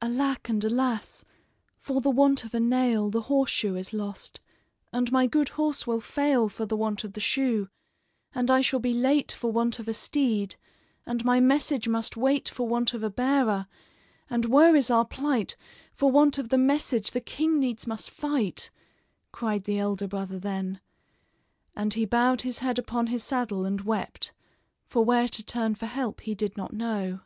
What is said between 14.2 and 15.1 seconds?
and woe is our